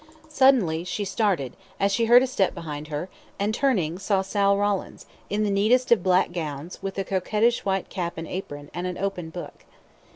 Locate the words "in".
5.29-5.43